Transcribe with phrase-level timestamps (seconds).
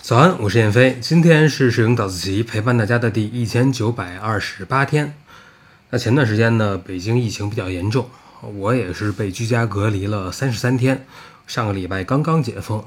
[0.00, 5.14] 早安，我是燕飞，今天是摄影早自习陪伴大家的第一千九百二十八天。
[5.88, 8.10] 那前段时间呢，北京疫情比较严重，
[8.54, 11.06] 我也是被居家隔离了三十三天，
[11.46, 12.84] 上个礼拜刚刚解封。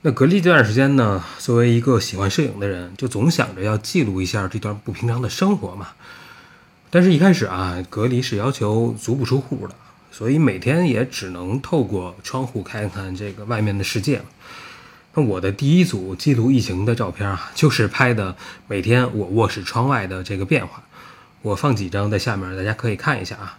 [0.00, 5.90] 那隔离这段时间呢，作为一个喜欢摄影的人，就总想着要记录一下这段不平常的生活嘛。
[6.90, 9.74] 但是，一开始啊，隔离是要求足不出户的，
[10.12, 14.24] 所以每天也只能透过窗户看看这个外面的世界了。
[15.14, 18.36] 那我的第一组记录疫情的照片啊，就是拍的
[18.68, 20.84] 每天我卧室窗外的这个变化。
[21.40, 23.58] 我放几张在下面，大家可以看一下啊。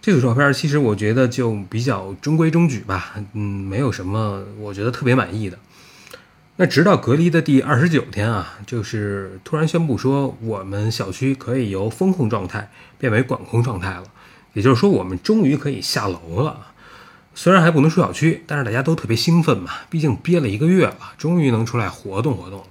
[0.00, 5.58] 这组照片其实我觉得就比较中规中矩吧，嗯，没有什么我觉得特别满意的。
[6.56, 14.04] 那直到隔离的第二十九天啊，就是突然宣布说我们小区可以由封控状态变为管控状态了，
[14.54, 16.68] 也就是说我们终于可以下楼了。
[17.34, 22.66] 虽然还不能出小区，但是大家都特别兴奋嘛，毕竟憋了一个月了，终于能出来活动活动了。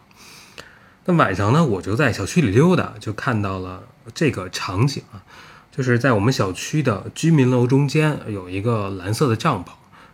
[1.05, 3.83] 那晚上呢，我就在小区里溜达，就看到了
[4.15, 5.21] 这个场景啊，
[5.69, 9.71] 就是在我们小区的居民楼中间有一个蓝色的帐篷，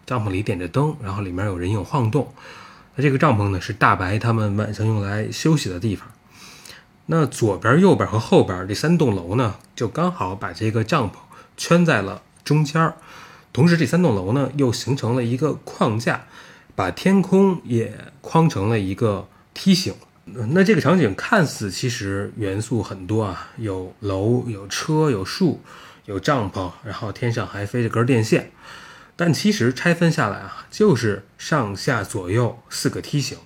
[0.07, 2.33] 帐篷里点着灯，然后里面有人影晃动。
[2.95, 6.07] 那这个帐篷呢，是大白他们晚上用来休息的地方。
[7.05, 11.13] 那左边、右边和后边这三栋楼呢，就刚好把这个帐篷
[11.59, 12.95] 圈在了中间儿。
[13.53, 16.25] 同时，这三栋楼呢又形成了一个框架，
[16.75, 19.93] 把天空也框成了一个梯形。
[20.25, 25.61] 那这个场景看似其实元素很多啊，有楼、有车、有树、
[26.05, 28.51] 有帐篷，然后天上还飞着根电线。
[29.16, 33.38] 但其实拆分下来啊，就是上下左右四个梯形。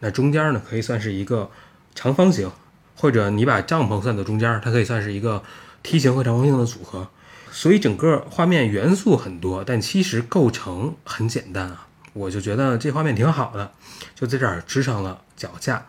[0.00, 1.50] 那中间呢，可以算是一个
[1.94, 2.50] 长方形，
[2.96, 5.42] 或者你把帐篷算到中间，它可以算是一个
[5.82, 7.06] 梯形和长方形的组合。
[7.52, 11.88] 所以整个画面元素很多，但其实构成很简单啊！
[12.12, 13.72] 我就觉得这画面挺好的，
[14.14, 15.86] 就在这儿支上了脚架，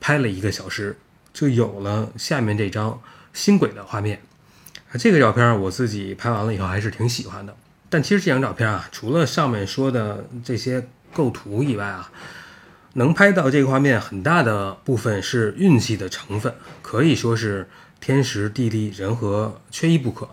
[0.00, 0.96] 拍了一个小时，
[1.32, 3.00] 就有了下面这张
[3.32, 4.20] 星轨的画面。
[4.98, 7.56] 这个照片我自己拍完了以后还是挺喜欢的。
[7.88, 12.10] 但其实这张照片啊，除了上面说的这些构图以外啊，
[12.94, 17.68] 能拍到这个画面很大的部分是运气的成分，可以说是
[18.00, 20.28] 天时地利人和缺一不可。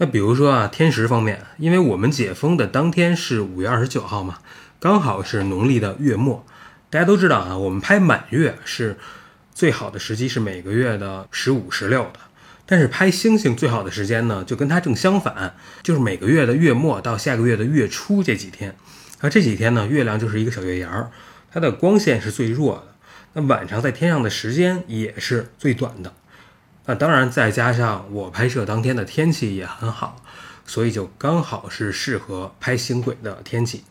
[0.00, 4.38] 那比如说啊，天时方面，因为我们解封的当天是五月二十九号嘛，
[4.78, 6.46] 刚好是农历的月末。
[6.88, 8.96] 大家都知道啊，我们拍满月是
[9.52, 12.20] 最好的时机是每个月的十五、十六的，
[12.64, 18.76] 但是拍星星最好的时间呢，就跟它正相反，就是每个月的月末到下个月的月初这几天。
[19.20, 21.10] 而这几天呢，月亮就是一个小月牙儿，
[21.50, 22.94] 它的光线是最弱的，
[23.32, 26.14] 那晚上在天上的时间也是最短的。
[26.90, 30.24] 那当然，再加上我拍摄当天的天气也很好，
[30.64, 33.84] 所以就刚好是适合拍星轨的天气。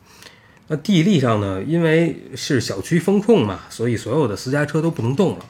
[0.66, 5.46] 那地利上呢，因为是小区封控嘛，所以所有的私家车都不能动了，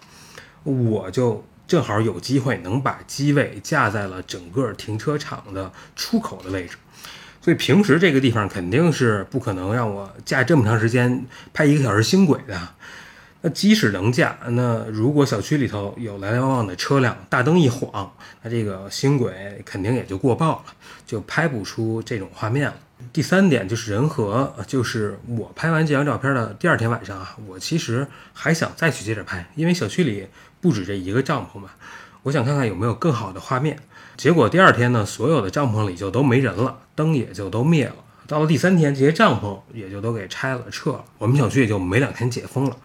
[0.65, 6.75] 我就正好有机会能把机位架在了整个停车场的出口的位置。
[7.41, 12.59] 所以平时这个地方肯定是不可能让我架这么长时间拍一个小时星轨的。
[13.41, 18.11] 那即使能架，那如果小区里头有来来往往的车辆，大灯一晃，
[18.41, 20.65] 那这个星轨肯定也就过曝了，
[21.05, 22.75] 就拍不出这种画面了。
[23.13, 30.27] 第三点就是人和，就是我拍完这张照片的第二天晚上啊，我其实还想再去接着拍，因为小区里
[30.59, 31.69] 不止这一个帐篷嘛，
[32.23, 33.77] 我想看看有没有更好的画面。
[34.17, 37.95] 结果第二天呢，所有的帐篷里就都没人了，灯也就都灭了。
[38.25, 42.75] 到了第三天，这些帐篷也就都给拆了撤了，我们小区也就没两天解封了。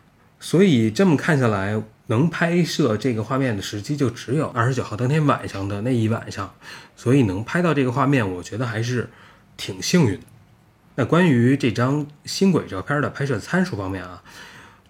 [0.42, 6.53] 所以这么看下来，能拍摄这个画面的时机就只有二十九号当天晚上的那一晚上，
[6.97, 9.08] 所以能拍到这个画面，我觉得还是
[9.56, 10.26] 挺幸运的。
[10.97, 14.20] 那关于这张星轨照片的拍摄参数方面啊，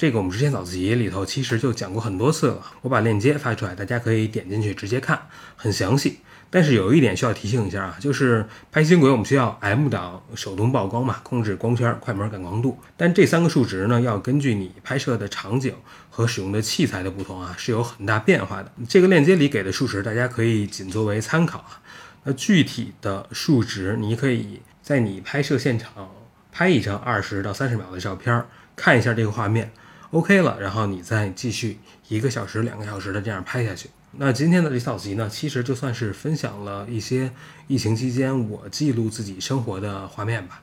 [0.03, 6.19] 这个我们之前早自习里头其实就讲过很多次了，我把链接发出来，大家可以点进去直接看，很详细。
[6.51, 12.77] 但是有一点需要提醒一下啊，就是拍星轨我们需要 M 档手动曝光嘛，控制光圈、快门、感光度。
[12.97, 15.73] 但这三个数值呢，要根据你拍摄的场景
[16.11, 18.73] 和使用的器材的不同啊，是有很大变化的。
[18.89, 21.81] 这个链接里给的数值，大家可以仅作为参考啊。
[22.25, 26.11] 那具体的数值，你可以在你拍摄现场
[26.51, 28.45] 拍一张二十到三十秒的照片，
[28.75, 29.71] 看一下这个画面
[30.13, 31.79] ，OK 了，然后你再继续
[32.09, 33.91] 一个小时、两个小时的这样拍下去。
[34.13, 37.33] 那今天的这套集呢，其实就算是分享了一些
[37.67, 40.63] 疫情期间我记录自己生活的画面吧。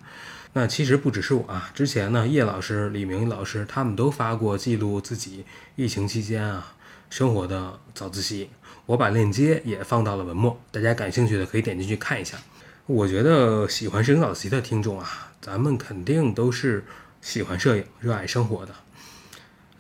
[0.54, 5.44] 那其实不只是我啊，之前呢，叶老师、李明老师他们都发过记录自己
[5.76, 6.76] 疫情期间啊
[7.10, 8.50] 生活的早自习，
[8.86, 12.38] 我把链接也放到了文末，大家感兴趣的可以点进去看一下。
[12.86, 16.84] 我觉得喜欢摄影早自习的听众啊，咱们肯定都是
[17.22, 18.74] 喜欢摄影、热爱生活的。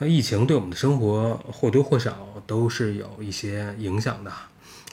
[0.01, 4.31] 那疫情对我们的生活或多或少都是有一些影响的，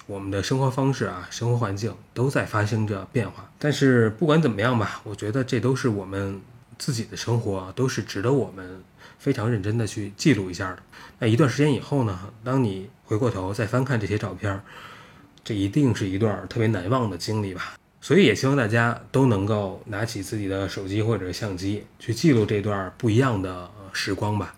[0.05, 3.49] 我们的生活方式啊、生活环境都在发生着变化。
[3.56, 6.41] 但是不管怎么样吧，我觉得这都是我们
[6.76, 8.82] 自己的生活，都是值得我们
[9.17, 10.79] 非常认真的去记录一下的。
[11.20, 14.61] 那一段时间以后呢，当你回过头再翻看这些照片，
[15.44, 17.79] 这一定是一段特别难忘的经历吧。
[18.00, 24.53] 所以也希望大家都能够拿起自己的手机或者相机，去记录这段不一样的时光吧。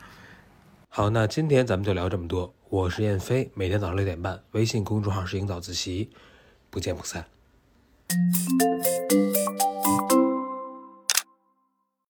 [0.98, 2.52] 好，那今天咱们就聊这么多。
[2.68, 6.10] 我是燕飞，每天早上六点半，微信公众号是影早自习，
[6.70, 7.24] 不见不散。